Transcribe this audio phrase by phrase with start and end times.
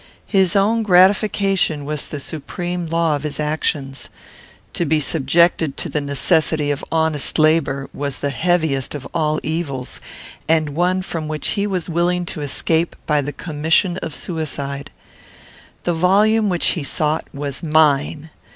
[0.25, 4.09] His own gratification was the supreme law of his actions.
[4.73, 10.01] To be subjected to the necessity of honest labour was the heaviest of all evils,
[10.47, 14.89] and one from which he was willing to escape by the commission of suicide.
[15.83, 18.31] The volume which he sought was mine.